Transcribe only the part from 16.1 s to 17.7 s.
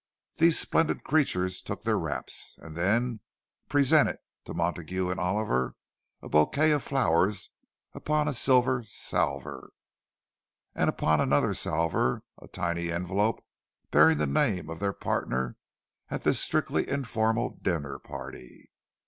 this strictly "informal"